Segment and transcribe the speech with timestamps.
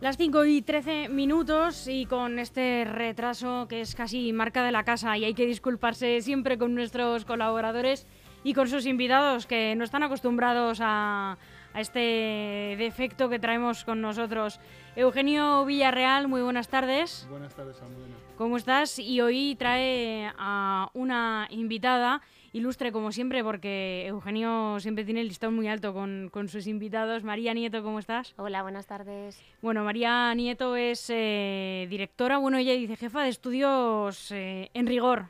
[0.00, 4.82] Las 5 y 13 minutos y con este retraso que es casi marca de la
[4.82, 8.06] casa y hay que disculparse siempre con nuestros colaboradores
[8.42, 11.36] y con sus invitados que no están acostumbrados a,
[11.74, 14.60] este defecto que traemos con nosotros.
[14.96, 17.26] Eugenio Villarreal, muy buenas tardes.
[17.30, 18.16] Buenas tardes, Almudena.
[18.36, 18.98] ¿Cómo estás?
[18.98, 25.54] Y hoy trae a una invitada ilustre como siempre, porque Eugenio siempre tiene el listón
[25.54, 27.22] muy alto con, sus invitados.
[27.22, 28.34] María Nieto, ¿cómo estás?
[28.36, 29.40] Hola, buenas tardes.
[29.62, 35.26] Bueno, María Nieto es eh, directora, bueno, ella dice jefa de estudios eh, en rigor.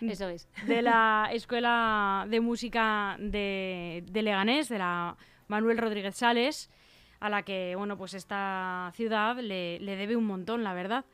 [0.00, 0.48] Eso es.
[0.66, 5.16] De la Escuela de Música de, Leganés, de la
[5.54, 6.68] Manuel Rodríguez Sales,
[7.20, 11.04] a la que, bueno, pues esta ciudad le, le debe un montón, la verdad.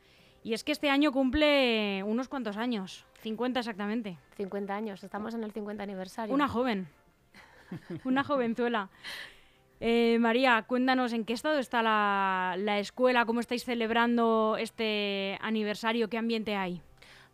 [0.43, 3.05] Y es que este año cumple unos cuantos años.
[3.21, 4.17] 50 exactamente.
[4.37, 6.33] 50 años, estamos en el 50 aniversario.
[6.33, 6.87] Una joven,
[8.03, 8.89] una jovenzuela.
[9.79, 16.09] Eh, María, cuéntanos en qué estado está la, la, escuela, cómo estáis celebrando este aniversario,
[16.09, 16.81] qué ambiente hay.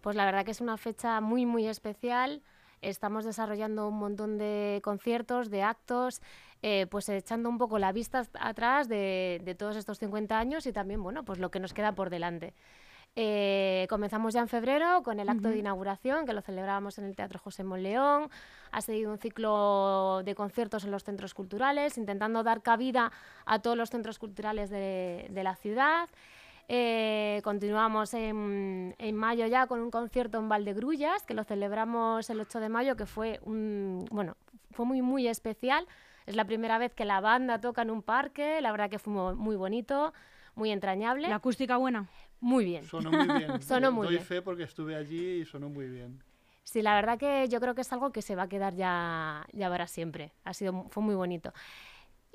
[0.02, 2.42] Pues la verdad que es una fecha muy, muy especial.
[2.81, 6.22] Estamos desarrollando un montón de conciertos, de actos,
[6.61, 10.73] eh, pues echando un poco la vista atrás de, de, todos estos 50 años y
[10.73, 12.53] también, bueno, pues lo que nos queda por delante.
[13.20, 17.16] Eh, comenzamos ya en febrero con el acto de inauguración, que lo celebrábamos en el
[17.16, 18.30] Teatro José Monleón.
[18.72, 23.11] Ha seguido un ciclo de conciertos en los centros culturales, intentando dar cabida
[23.48, 26.10] a todos los centros culturales de, la ciudad.
[26.70, 32.60] Eh, continuamos en, mayo ya con un concierto en Valdegrullas, que lo celebramos el 8
[32.60, 34.36] de mayo, que fue, un, bueno,
[34.72, 35.88] fue muy, muy especial.
[36.26, 39.33] Es la primera vez que la banda toca en un parque, la verdad que fue
[39.33, 40.14] muy bonito,
[40.55, 41.30] muy entrañable.
[41.30, 42.10] ¿La acústica buena?
[42.42, 42.86] Muy bien.
[42.86, 43.61] Sonó muy bien.
[43.61, 46.22] sonó muy Doy fe porque estuve allí y sonó muy bien.
[46.64, 49.48] Sí, la verdad que yo creo que es algo que se va a quedar ya,
[49.54, 50.34] ya para siempre.
[50.44, 51.54] Ha sido, fue muy bonito.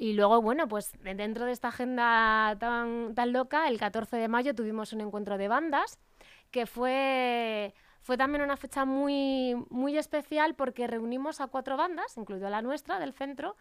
[0.03, 4.53] Y luego, bueno, pues dentro de esta agenda tan, tan loca, el 14 de mayo
[4.53, 6.01] tuvimos un encuentro de bandas
[6.51, 12.51] que fue, fue también una fecha muy, muy especial porque reunimos a cuatro bandas, incluido
[12.51, 13.55] la nuestra del centro,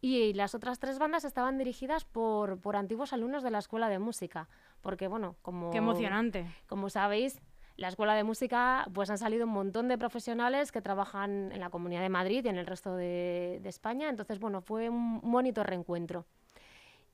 [0.00, 3.98] y las otras tres bandas estaban dirigidas por, por antiguos alumnos de la Escuela de
[3.98, 4.48] Música.
[4.82, 5.72] Porque, bueno, como...
[5.72, 6.46] Qué emocionante.
[6.68, 7.42] Como sabéis,
[7.80, 11.70] la Escuela de Música, pues han salido un montón de profesionales que trabajan en la
[11.70, 14.10] Comunidad de Madrid y en el resto de, España.
[14.10, 16.26] Entonces, bueno, fue un bonito reencuentro.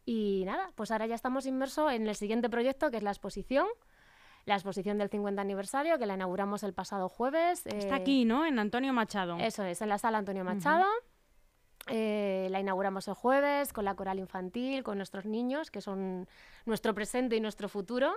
[0.04, 3.68] Y nada, pues ahora ya estamos inmersos en el siguiente proyecto, que es la exposición.
[4.44, 7.64] La exposición del 50 aniversario, que la inauguramos el pasado jueves.
[7.66, 8.44] Está aquí, ¿no?
[8.44, 9.36] En Antonio Machado.
[9.38, 10.86] Eso es, en la sala Antonio Machado.
[11.88, 16.26] Eh, la inauguramos el jueves con la coral infantil, con nuestros niños, que son
[16.64, 18.16] nuestro presente y nuestro futuro.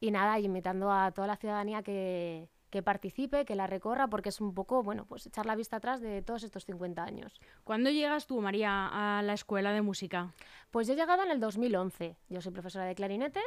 [0.00, 4.40] Y nada, invitando a toda la ciudadanía que, que participe, que la recorra, porque es
[4.40, 7.40] un poco, bueno, pues echar la vista atrás de todos estos 50 años.
[7.64, 10.32] ¿Cuándo llegas tú, María, a la escuela de música?
[10.70, 12.16] Pues yo he llegado en el 2011.
[12.28, 13.40] Yo soy profesora de clarinete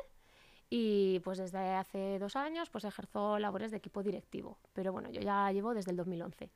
[0.74, 4.58] y pues desde hace dos años pues ejerzo labores de equipo directivo.
[4.72, 6.50] Pero bueno, yo ya llevo desde el 2011.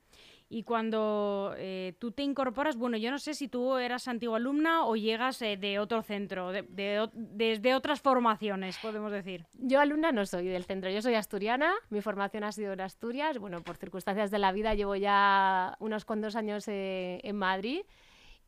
[0.47, 4.85] Y cuando eh, tú te incorporas, bueno, yo no sé si tú eras antigua alumna
[4.85, 9.47] o llegas eh, de otro centro, de, desde otras formaciones, podemos decir.
[9.51, 13.37] Yo alumna no soy del centro, yo soy asturiana, mi formación ha sido en Asturias,
[13.37, 17.81] bueno, por circunstancias de la vida llevo ya unos cuantos años eh, en Madrid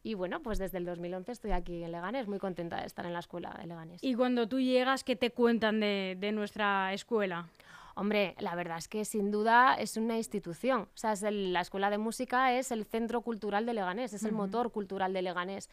[0.08, 3.12] y bueno, pues desde el 2011 estoy aquí en Leganés, muy contenta de estar en
[3.12, 4.02] la escuela de Leganés.
[4.02, 7.50] ¿Y cuando tú llegas, qué te cuentan de, de nuestra escuela?
[7.94, 10.84] Hombre, la verdad es que sin duda es una institución.
[10.84, 14.32] O sea, es la Escuela de Música es el centro cultural de Leganés, es el
[14.32, 15.70] motor cultural de Leganés.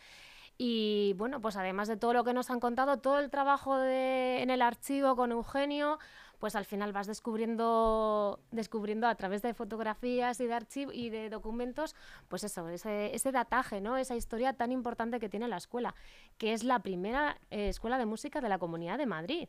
[0.58, 4.42] Y bueno, pues además de todo lo que nos han contado, todo el trabajo de,
[4.42, 6.00] en el archivo con Eugenio,
[6.44, 11.30] pues al final vas descubriendo, descubriendo a través de fotografías y de archivos y de
[11.30, 11.96] documentos,
[12.28, 13.96] pues eso, ese, ese dataje, ¿no?
[13.96, 15.94] Esa historia tan importante que tiene la escuela,
[16.36, 19.48] que es la primera eh, escuela de música de la Comunidad de Madrid.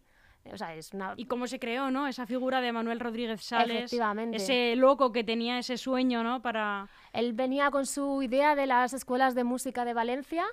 [1.18, 2.08] Y cómo se creó, ¿no?
[2.08, 3.78] Esa figura de Manuel Rodríguez Sales.
[3.78, 4.38] Efectivamente.
[4.38, 6.42] Ese loco que tenía ese sueño, ¿no?
[6.42, 6.88] Para...
[7.14, 10.46] Él venía con su idea de las escuelas de música de Valencia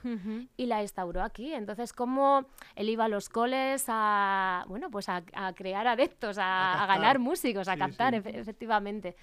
[0.57, 1.53] y la instauró aquí.
[1.53, 2.47] Entonces, cómo
[2.77, 5.23] él iba a los coles a, bueno, pues a,
[5.55, 9.17] crear adeptos, a, ganar músicos, a captar, efectivamente.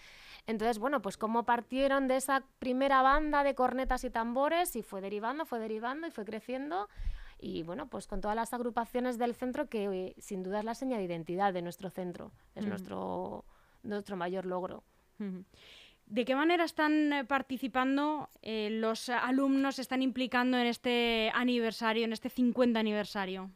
[0.48, 5.00] Entonces, bueno, pues cómo partieron de esa primera banda de cornetas y tambores y fue
[5.00, 6.90] derivando, fue derivando y fue creciendo
[7.40, 10.76] y bueno, pues con todas las agrupaciones del centro que eh, sin duda es la
[10.76, 13.46] seña de identidad de nuestro centro, es nuestro,
[13.84, 14.84] nuestro mayor logro.
[16.06, 22.14] ¿De qué manera están eh, participando eh, los alumnos, están implicando en este aniversario, en
[22.14, 23.52] este 50 aniversario?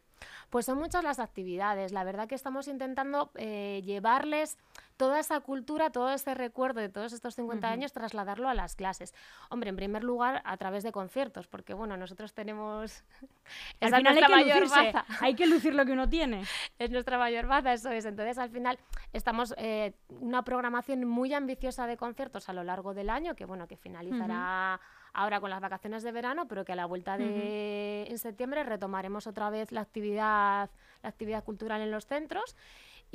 [0.50, 1.92] Pues son muchas las actividades.
[1.92, 4.58] La verdad que estamos intentando llevarles
[4.98, 9.14] toda esa cultura, todo ese recuerdo de todos estos 50 años, trasladarlo a las clases.
[9.50, 13.04] Hombre, en primer lugar, a través de conciertos, porque bueno, nosotros tenemos...
[13.82, 15.06] al final hay que, mayor baza.
[15.20, 16.44] hay que lucir lo que uno tiene.
[16.80, 18.06] es nuestra mayor baza, eso es.
[18.06, 18.78] Entonces, al final,
[19.12, 23.68] estamos eh, una programación muy ambiciosa de conciertos a lo largo del año, que bueno,
[23.68, 24.80] que finalizará
[25.14, 29.28] ahora con las vacaciones de verano, pero que a la vuelta de en septiembre retomaremos
[29.28, 30.70] otra vez la actividad,
[31.02, 32.56] la actividad cultural en los centros.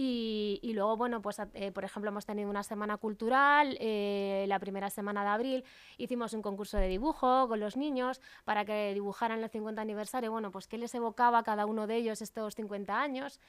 [0.00, 4.90] Y, luego, bueno, pues eh, por ejemplo, hemos tenido una semana cultural, eh, la primera
[4.90, 5.64] semana de abril
[5.96, 10.52] hicimos un concurso de dibujo con los niños para que dibujaran el 50 aniversario, bueno,
[10.52, 13.40] pues qué les evocaba a cada uno de ellos estos 50 años.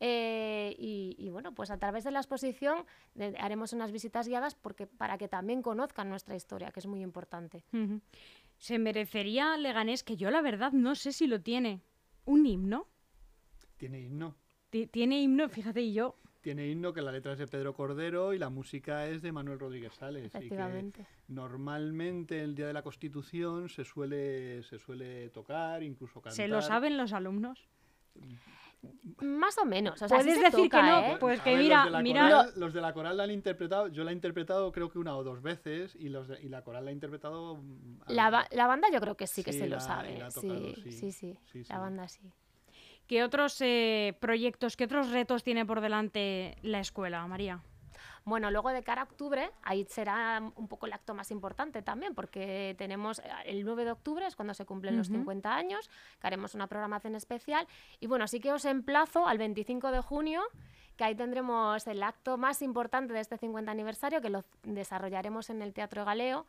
[0.00, 2.84] Eh, y, bueno, pues a través de la exposición
[3.38, 7.62] haremos unas visitas guiadas porque, para que también conozcan nuestra historia, que es muy importante.
[8.58, 11.80] Se merecería Leganés, que yo la verdad no sé si lo tiene,
[12.24, 12.88] un himno.
[13.76, 14.41] Tiene himno.
[14.90, 18.38] Tiene himno, fíjate, y yo tiene himno que la letra es de Pedro Cordero y
[18.38, 20.26] la música es de Manuel Rodríguez Sales.
[20.26, 21.06] Efectivamente.
[21.28, 26.32] normalmente el día de la Constitución se suele, se suele tocar, incluso cantar.
[26.32, 27.68] ¿Se lo saben los alumnos?
[29.20, 30.00] Más o menos.
[30.08, 31.16] Puedes decir que no, ¿eh?
[31.20, 32.22] pues que mira, los de, mira.
[32.28, 35.16] Coral, los de la coral la han interpretado, yo la he interpretado creo que una
[35.16, 37.54] o dos veces y los y la coral la ha interpretado.
[37.54, 40.20] Mm, la, la, banda yo creo que sí que se lo sabe.
[40.32, 42.32] sí, sí, sí, La banda sí.
[43.12, 47.60] ¿Qué otros eh, proyectos, qué otros retos tiene por delante la escuela, María?
[48.24, 52.14] Bueno, luego de cara a octubre, ahí será un poco el acto más importante también,
[52.14, 55.90] porque tenemos eh, el 9 de octubre, es cuando se cumplen los 50 años,
[56.22, 57.68] que haremos una programación especial.
[58.00, 60.40] Y bueno, sí que os emplazo al 25 de junio,
[60.96, 65.60] que ahí tendremos el acto más importante de este 50 aniversario, que lo desarrollaremos en
[65.60, 66.46] el Teatro Galeo.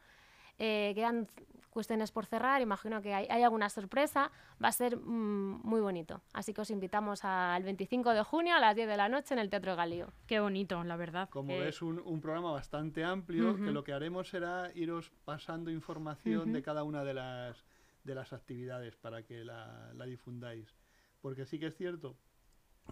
[0.60, 1.28] Eh, quedan
[1.74, 4.32] cuestiones por cerrar, imagino que hay, alguna sorpresa,
[4.64, 6.22] va a ser mm, muy bonito.
[6.32, 9.40] Así que os invitamos al 25 de junio a las 10 de la noche en
[9.40, 10.14] el Teatro Galío.
[10.28, 11.30] Qué bonito, la verdad.
[11.30, 16.62] Como es un, programa bastante amplio, que lo que haremos será iros pasando información de
[16.62, 17.66] cada una de las,
[18.04, 20.76] de las actividades para que la, la difundáis.
[21.22, 22.16] Porque sí que es cierto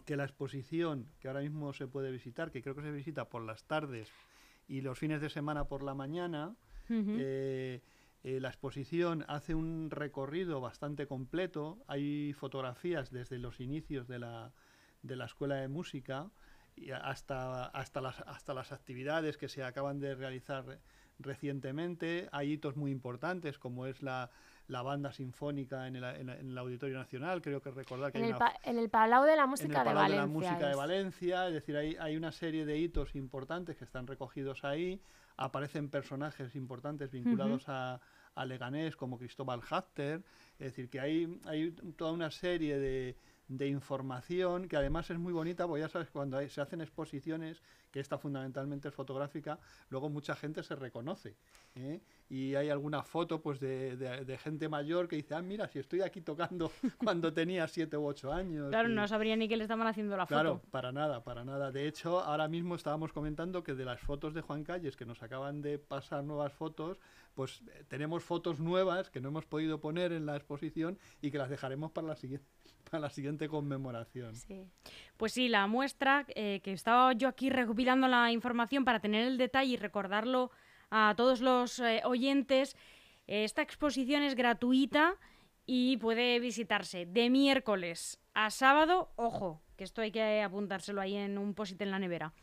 [0.06, 3.44] que la exposición que ahora mismo se puede visitar, que creo que se visita por
[3.44, 4.12] las tardes
[4.68, 6.56] y los fines de semana por la mañana,
[6.94, 7.82] eh,
[8.24, 11.84] la exposición hace un recorrido bastante completo.
[11.88, 14.52] Hay fotografías desde los inicios de la,
[15.02, 16.30] de la escuela de música
[16.76, 20.80] y hasta, hasta, las, hasta las actividades que se acaban de realizar
[21.20, 22.30] recientemente.
[22.32, 24.30] Hay hitos muy importantes como es la,
[24.68, 28.32] la banda sinfónica en el, en, el, Auditorio Nacional, creo que recordar que en, hay
[28.32, 30.10] el, en el Palau de la Música de Valencia.
[30.10, 33.84] De la Música de Valencia, es decir, hay, hay una serie de hitos importantes que
[33.84, 35.02] están recogidos ahí
[35.44, 38.00] aparecen personajes importantes vinculados a,
[38.46, 40.24] Leganés como Cristóbal Hafter,
[40.58, 43.16] es decir, que hay, hay toda una serie de,
[43.58, 47.62] de información que además es muy bonita, porque ya sabes, cuando se hacen exposiciones,
[47.92, 49.60] que esta fundamentalmente es fotográfica,
[49.90, 51.36] luego mucha gente se reconoce.
[51.76, 52.00] ¿eh?
[52.30, 56.02] Y hay alguna foto pues de, de, gente mayor que dice, ah, mira, si estoy
[56.02, 58.70] aquí tocando cuando tenía siete u ocho años.
[58.70, 60.40] Claro, no sabría ni que le estaban haciendo la foto.
[60.40, 61.72] Claro, para nada, para nada.
[61.72, 65.22] De hecho, ahora mismo estábamos comentando que de las fotos de Juan Calles, que nos
[65.22, 67.00] acaban de pasar nuevas fotos,
[67.36, 71.38] pues eh, tenemos fotos nuevas que no hemos podido poner en la exposición y que
[71.38, 72.46] las dejaremos para la siguiente
[72.92, 74.34] la siguiente conmemoración.
[75.18, 79.38] Pues sí, la muestra, eh, que estaba yo aquí recopilando la información para tener el
[79.38, 80.52] detalle y recordarlo
[80.90, 82.76] a todos los eh, oyentes,
[83.28, 85.16] eh, esta exposición es gratuita
[85.66, 91.38] y puede visitarse de miércoles a sábado, ojo, que esto hay que apuntárselo ahí en
[91.38, 92.34] un posit en la nevera.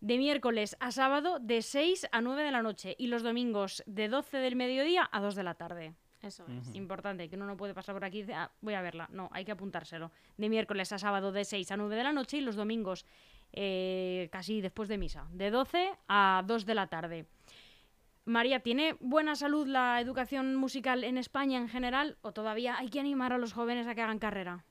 [0.00, 4.08] De miércoles a sábado de 6 a 9 de la noche y los domingos de
[4.08, 5.94] 12 del mediodía a 2 de la tarde.
[6.22, 6.74] Eso es.
[6.74, 9.08] Importante, que uno no puede pasar por aquí y decir, ah, voy a verla.
[9.10, 10.10] No, hay que apuntárselo.
[10.36, 13.06] De miércoles a sábado de 6 a 9 de la noche y los domingos
[13.52, 17.26] eh, casi después de misa, de 12 a 2 de la tarde.
[18.26, 23.00] María, ¿tiene buena salud la educación musical en España en general o todavía hay que
[23.00, 24.64] animar a los jóvenes a que hagan carrera?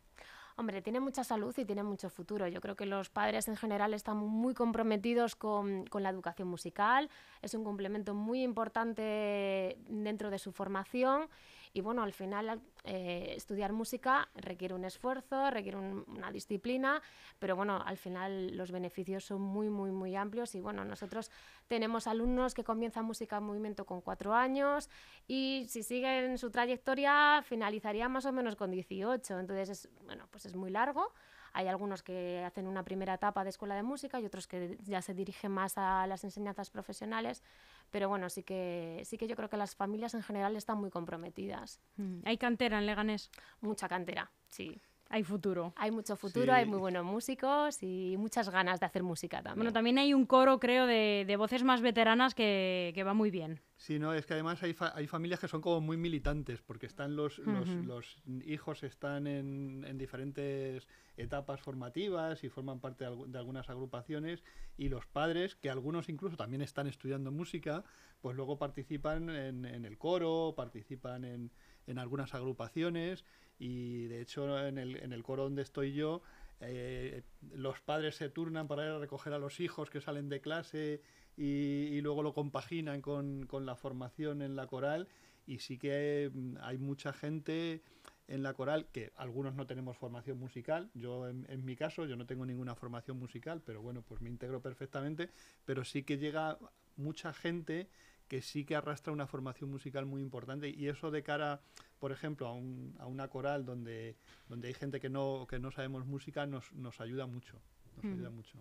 [0.59, 2.45] Hombre, tiene mucha salud y tiene mucho futuro.
[2.49, 7.09] Yo creo que los padres en general están muy comprometidos con, con, la educación musical.
[7.41, 11.29] Es un complemento muy importante dentro de su formación
[11.73, 17.01] y bueno, al final eh, estudiar música requiere un esfuerzo, requiere una disciplina,
[17.37, 21.29] pero bueno, al final los beneficios son muy, muy, muy amplios y bueno, nosotros
[21.67, 24.89] tenemos alumnos que comienzan música en movimiento con cuatro años
[25.27, 30.45] y si siguen su trayectoria finalizaría más o menos con 18, entonces es, bueno, pues
[30.45, 31.13] es muy largo.
[31.53, 35.01] Hay algunos que hacen una primera etapa de escuela de música y otros que ya
[35.01, 37.43] se dirigen más a las enseñanzas profesionales,
[37.91, 40.89] pero bueno, sí que, sí que yo creo que las familias en general están muy
[40.89, 41.79] comprometidas.
[41.97, 42.21] Mm.
[42.25, 43.31] ¿Hay cantera en Leganés?
[43.61, 44.81] Mucha cantera, sí.
[45.11, 45.73] Hay futuro.
[45.75, 49.55] Hay mucho futuro, hay muy buenos músicos y muchas ganas de hacer música también.
[49.55, 53.31] Bueno, también hay un coro, creo, de, de voces más veteranas que, que, va muy
[53.31, 53.59] bien.
[53.75, 57.15] Sí, no, es que además hay, hay familias que son como muy militantes, porque están
[57.15, 60.87] los, los, los hijos están en, en, diferentes
[61.17, 64.43] etapas formativas y forman parte de, de, algunas agrupaciones,
[64.77, 67.83] y los padres, que algunos incluso también están estudiando música,
[68.21, 71.51] pues luego participan en, en el coro, participan en,
[71.87, 73.25] en algunas agrupaciones
[73.59, 76.23] y de hecho en el, en el coro donde estoy yo
[76.61, 77.23] eh,
[77.53, 81.01] los padres se turnan para ir a recoger a los hijos que salen de clase
[81.37, 85.07] y, luego lo compaginan con, con, la formación en la coral.
[85.47, 87.81] Y sí que mm, hay mucha gente
[88.27, 90.91] en la coral que algunos no tenemos formación musical.
[90.93, 94.29] Yo en, en, mi caso yo no tengo ninguna formación musical pero bueno pues me
[94.29, 95.29] integro perfectamente.
[95.63, 96.59] Pero sí que llega
[96.97, 97.87] mucha gente
[98.27, 100.69] que sí que arrastra una formación musical muy importante.
[100.69, 101.61] Y eso de cara,
[101.99, 104.15] por ejemplo, a, un, a una coral donde,
[104.47, 107.61] donde hay gente que no, que no sabemos música nos, nos ayuda mucho.
[107.97, 108.13] Nos mm.
[108.13, 108.59] ayuda mucho.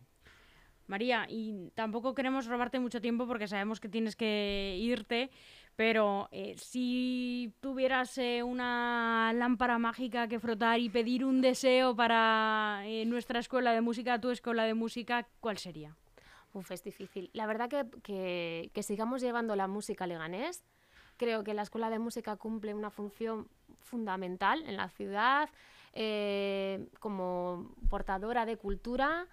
[0.88, 5.30] María, y tampoco queremos robarte mucho tiempo porque sabemos que tienes que irte,
[5.76, 12.82] pero eh, si tuvieras eh, una lámpara mágica que frotar y pedir un deseo para
[12.86, 15.94] eh, nuestra escuela de música, tu escuela de música, ¿cuál sería?
[16.54, 17.28] Uf, es difícil.
[17.34, 20.64] La verdad que, que, que sigamos llevando la música leganés.
[21.18, 23.48] Creo que la Escuela de Música cumple una función
[23.80, 25.50] fundamental en la ciudad
[25.92, 29.26] eh, como portadora de cultura.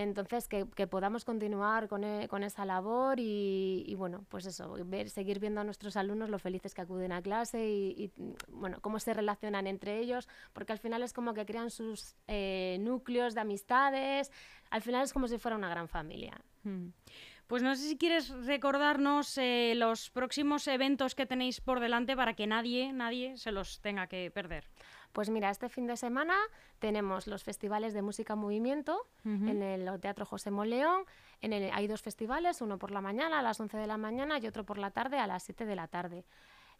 [0.00, 4.76] Entonces, que, que podamos continuar con, e, con esa labor y, y, bueno, pues eso,
[4.84, 8.12] ver, seguir viendo a nuestros alumnos lo felices que acuden a clase y, y,
[8.46, 12.76] bueno, cómo se relacionan entre ellos, porque al final es como que crean sus eh,
[12.78, 14.30] núcleos de amistades,
[14.70, 16.40] al final es como si fuera una gran familia.
[16.62, 16.90] Mm.
[17.48, 22.34] Pues no sé si quieres recordarnos eh, los próximos eventos que tenéis por delante para
[22.34, 24.68] que nadie, nadie se los tenga que perder.
[25.12, 26.36] Pues mira, este fin de semana
[26.78, 29.50] tenemos los festivales de música movimiento uh -huh.
[29.50, 31.04] en el Teatro José Moleón.
[31.40, 34.38] En el, hay dos festivales, uno por la mañana a las 11 de la mañana
[34.38, 36.24] y otro por la tarde a las 7 de la tarde.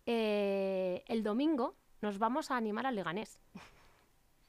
[0.06, 3.40] Eh, el domingo nos vamos a animar al Leganés.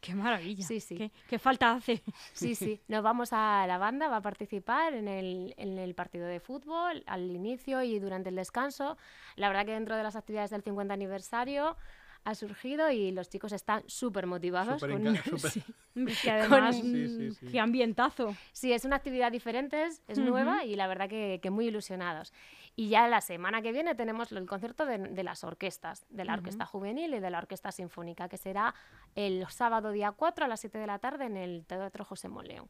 [0.02, 0.66] Qué maravilla.
[0.66, 0.96] Sí, sí.
[0.96, 2.02] ¿Qué, ¿Qué, falta hace?
[2.32, 2.80] Sí, sí.
[2.88, 7.04] Nos vamos a la banda, va a participar en el, en el partido de fútbol
[7.06, 8.98] al inicio y durante el descanso.
[9.36, 11.76] La verdad que dentro de las actividades del 50 aniversario
[12.24, 14.82] ha surgido y los chicos están súper motivados.
[14.82, 15.16] Super con...
[15.18, 15.52] super...
[15.96, 16.06] Sí.
[16.24, 16.86] que además, con...
[16.86, 18.36] sí, sí, qué ambientazo.
[18.52, 20.26] Sí, es una actividad diferente, es uh -huh.
[20.26, 22.32] nueva y la verdad que, que, muy ilusionados.
[22.76, 26.34] Y ya la semana que viene tenemos el concierto de, de las orquestas, de la
[26.34, 26.40] uh -huh.
[26.40, 28.74] Orquesta Juvenil y de la Orquesta Sinfónica, que será
[29.16, 32.70] el sábado día 4 a las 7 de la tarde en el Teatro José Moleón.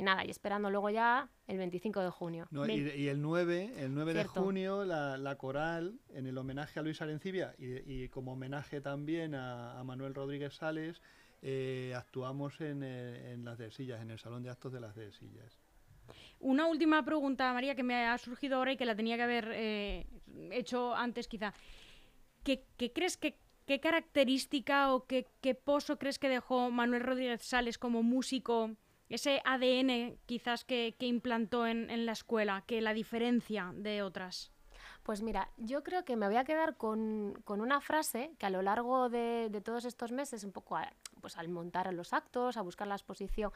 [0.00, 2.48] Y nada, y esperando luego ya el 25 de junio.
[2.50, 6.80] No, y, y, el 9, el 9 de junio, la, la, coral, en el homenaje
[6.80, 11.02] a Luis Arencibia y, y como homenaje también a, a Manuel Rodríguez Sales,
[11.42, 14.94] eh, actuamos en, eh, en las de Sillas, en el Salón de Actos de las
[14.94, 15.60] de Sillas.
[16.38, 19.52] Una última pregunta, María, que me ha surgido ahora y que la tenía que haber
[19.52, 20.06] eh,
[20.50, 21.52] hecho antes quizá.
[22.42, 27.42] ¿Qué, qué crees que qué característica o qué, qué, pozo crees que dejó Manuel Rodríguez
[27.42, 28.74] Sales como músico,
[29.10, 34.52] ese ADN quizás que, que implantó en, en, la escuela, que la diferencia de otras?
[35.02, 38.50] Pues mira, yo creo que me voy a quedar con, con una frase que a
[38.50, 42.56] lo largo de, de todos estos meses, un poco a, pues al montar los actos,
[42.56, 43.50] a buscar la exposición,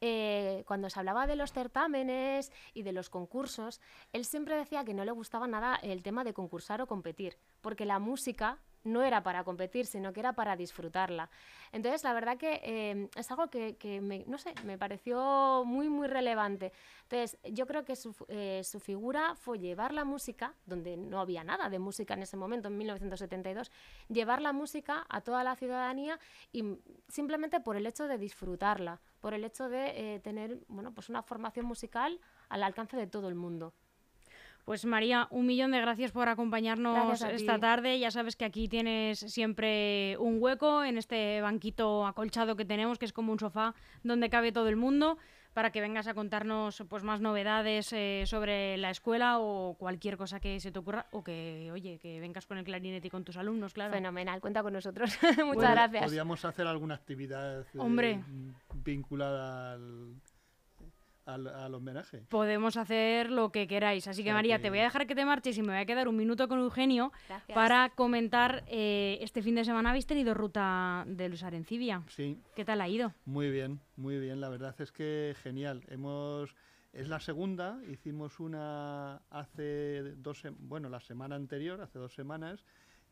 [0.00, 3.80] eh, cuando se hablaba de los certámenes y de los concursos,
[4.12, 7.84] él siempre decía que no le gustaba nada el tema de concursar o competir, porque
[7.84, 11.30] la música no era para competir, sino que era para disfrutarla.
[11.72, 16.08] Entonces, la verdad que eh, es algo que, me, no sé, me pareció muy, muy
[16.08, 16.72] relevante.
[17.02, 21.44] Entonces, yo creo que su, eh, su, figura fue llevar la música, donde no había
[21.44, 23.70] nada de música en ese momento, en 1972,
[24.08, 26.18] llevar la música a toda la ciudadanía
[26.52, 26.78] y
[27.08, 31.22] simplemente por el hecho de disfrutarla, por el hecho de eh, tener, bueno, pues una
[31.22, 33.74] formación musical al alcance de todo el mundo.
[34.68, 37.98] Pues María, un millón de gracias por acompañarnos esta tarde.
[37.98, 43.06] Ya sabes que aquí tienes siempre un hueco en este banquito acolchado que tenemos, que
[43.06, 45.16] es como un sofá donde cabe todo el mundo,
[45.54, 50.38] para que vengas a contarnos pues más novedades eh, sobre la escuela o cualquier cosa
[50.38, 53.38] que se te ocurra o que, oye, que vengas con el clarinete y con tus
[53.38, 53.94] alumnos, claro.
[53.94, 55.16] Fenomenal, cuenta con nosotros.
[55.22, 56.04] Muchas bueno, gracias.
[56.04, 58.22] Podríamos hacer alguna actividad eh, Hombre.
[58.84, 60.20] vinculada al
[61.28, 62.24] al, al, homenaje.
[62.28, 64.08] Podemos hacer lo que queráis.
[64.08, 64.62] Así que, María, que...
[64.62, 66.58] te voy a dejar que te marches y me voy a quedar un minuto con
[66.58, 67.54] Eugenio Gracias.
[67.54, 68.64] para comentar.
[68.66, 72.02] Eh, este fin de semana habéis tenido ruta de Luz Arencibia.
[72.08, 72.38] Sí.
[72.56, 73.12] ¿Qué tal ha ido?
[73.24, 74.40] Muy bien, muy bien.
[74.40, 75.84] La verdad es que genial.
[75.88, 76.54] Hemos.
[76.92, 82.64] Es la segunda, hicimos una hace dos, bueno, la semana anterior, hace dos semanas,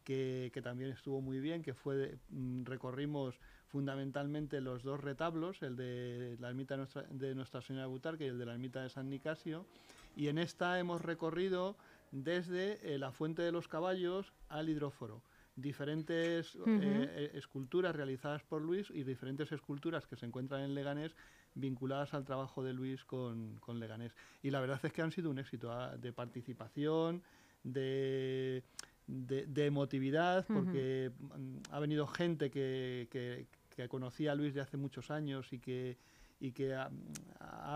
[0.06, 3.34] que, también estuvo muy bien, que fue, mm, recorrimos
[3.66, 6.76] fundamentalmente los dos retablos, el de la ermita
[7.10, 9.66] de Nuestra, Señora de Butarque y el de la ermita de San Nicasio,
[10.14, 11.76] y en esta hemos recorrido
[12.12, 15.22] desde eh, la Fuente de los Caballos al hidróforo.
[15.56, 21.16] Diferentes eh, eh, esculturas realizadas por Luis y diferentes esculturas que se encuentran en Leganés
[21.54, 24.12] vinculadas al trabajo de Luis con, con Leganés.
[24.42, 27.22] Y la verdad es que han sido un éxito ah, de participación,
[27.64, 28.62] de,
[29.06, 35.10] de, emotividad, porque mm, ha venido gente que, que, conocía a Luis de hace muchos
[35.10, 35.98] años y que,
[36.40, 36.90] y que ha,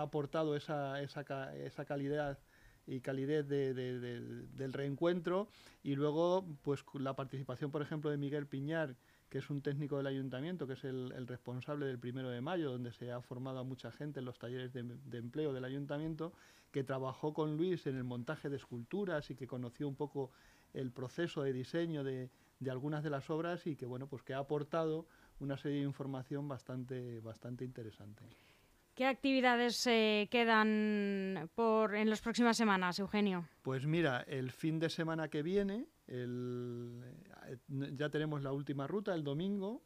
[0.01, 2.39] aportado esa, esa, esa calidad
[2.87, 5.49] y calidez del reencuentro.
[5.83, 8.97] Y luego pues la participación por ejemplo de Miguel Piñar
[9.31, 12.93] que es un técnico del ayuntamiento, que es el, responsable del primero de mayo, donde
[12.93, 14.81] se ha formado a mucha gente en los talleres de,
[15.17, 16.33] empleo del ayuntamiento,
[16.73, 20.33] que trabajó con Luis en el montaje de esculturas y que conoció un poco
[20.75, 22.31] el proceso de diseño de,
[22.71, 25.07] algunas de las obras y que bueno pues que ha aportado
[25.39, 28.25] una serie de información bastante bastante interesante.
[28.95, 29.83] ¿Qué actividades
[30.31, 33.49] quedan por en las próximas semanas, Eugenio?
[33.62, 35.87] Pues mira, el fin de semana que viene,
[37.69, 39.83] ya tenemos la última ruta, el domingo,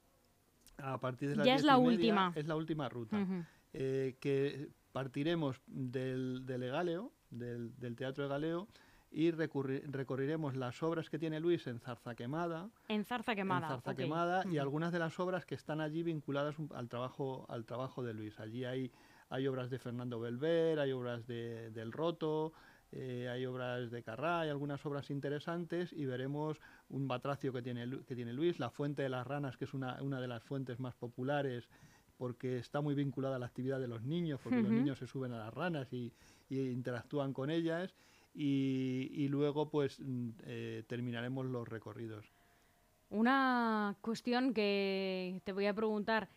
[0.78, 2.32] a partir de las Ya es la última.
[2.34, 3.24] Es la última ruta.
[3.72, 8.68] Eh, que partiremos del, del Egaleo, del, Teatro de Galeo,
[9.14, 12.68] y recorriremos las obras que tiene Luis en Zarza Quemada.
[12.88, 13.68] En Zarza Quemada.
[13.68, 17.64] En Zarza Quemada y algunas de las obras que están allí vinculadas al trabajo, al
[17.64, 18.40] trabajo de Luis.
[18.40, 18.90] Allí hay,
[19.28, 22.54] hay obras de Fernando Belver, hay obras de, del Roto,
[22.90, 27.88] eh, hay obras de Carrá, hay algunas obras interesantes y veremos un batracio que tiene,
[28.08, 30.80] que tiene Luis, la Fuente de las Ranas, que es una, una de las fuentes
[30.80, 31.68] más populares
[32.16, 35.32] porque está muy vinculada a la actividad de los niños, porque los niños se suben
[35.32, 36.12] a las ranas y,
[36.48, 37.92] y interactúan con ellas
[38.34, 42.26] y, luego pues mm, eh, terminaremos los recorridos.
[43.10, 46.28] Una cuestión que te voy a preguntar.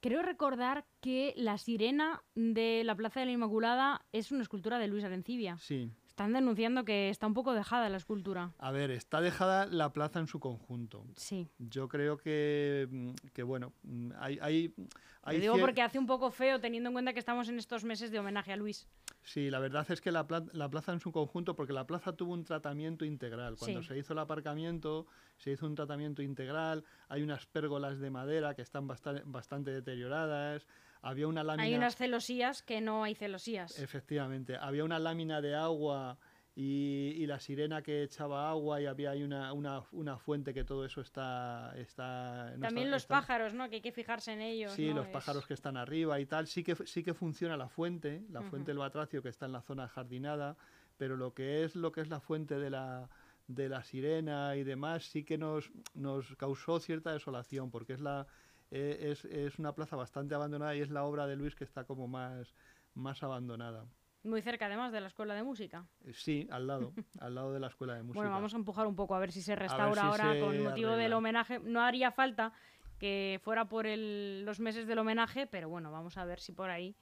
[0.00, 4.88] Creo recordar que la sirena de la Plaza de la Inmaculada es una escultura de
[4.88, 5.58] Luis Arencibia.
[5.58, 5.90] Sí.
[6.06, 8.52] Están denunciando que está un poco dejada la escultura.
[8.58, 11.04] A ver, está dejada la plaza en su conjunto.
[11.16, 11.48] Sí.
[11.58, 14.38] Yo creo que, mm, bueno, mm, hay...
[14.40, 14.74] hay,
[15.22, 18.10] hay digo porque hace un poco feo teniendo en cuenta que estamos en estos meses
[18.10, 18.86] de homenaje a Luis.
[19.26, 22.44] Sí, la verdad es que la, plaza en su conjunto, porque la plaza tuvo un
[22.44, 23.56] tratamiento integral.
[23.58, 26.84] Cuando se hizo el aparcamiento, se hizo un tratamiento integral.
[27.08, 30.64] Hay unas pérgolas de madera que están bastante, bastante deterioradas
[31.02, 31.62] había una lámina...
[31.62, 33.78] Hay unas celosías que no hay celosías.
[33.78, 36.18] Efectivamente, había una lámina de agua
[36.58, 41.02] y, la sirena que echaba agua y había ahí una, una, fuente que todo eso
[41.02, 41.74] está...
[41.76, 43.68] está También los pájaros, ¿no?
[43.68, 44.72] Que hay que fijarse en ellos.
[44.72, 46.46] Sí, los pájaros que están arriba y tal.
[46.46, 49.60] Sí que, sí que funciona la fuente, la fuente del batracio que está en la
[49.60, 50.56] zona jardinada,
[50.96, 53.10] pero lo que es, lo que es la fuente de la
[53.48, 58.26] de la sirena y demás sí que nos, nos causó cierta desolación porque es la
[58.72, 61.84] eh, es, es, una plaza bastante abandonada y es la obra de Luis que está
[61.84, 62.52] como más,
[62.94, 63.86] más abandonada.
[64.26, 65.86] Muy cerca además de la escuela de música.
[66.04, 68.20] Eh, sí, al lado, al lado de la escuela de música.
[68.20, 71.12] Bueno, vamos a empujar un poco a ver si se restaura ahora con motivo del
[71.12, 71.60] homenaje.
[71.60, 72.52] No haría falta
[72.98, 76.70] que fuera por el, los meses del homenaje, pero bueno, vamos a ver si por
[76.70, 76.96] ahí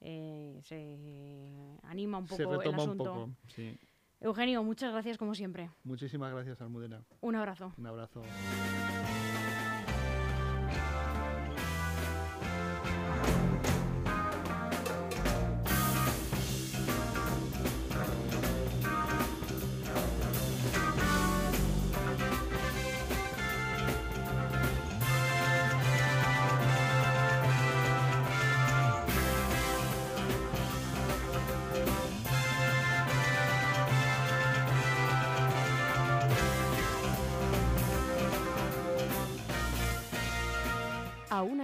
[0.00, 3.12] eh, se anima un poco el asunto.
[3.14, 3.78] Un poco, sí.
[4.20, 5.70] Eugenio, muchas gracias como siempre.
[5.84, 7.04] Muchísimas gracias, Almudena.
[7.20, 7.72] Un abrazo.
[7.76, 8.22] Un abrazo.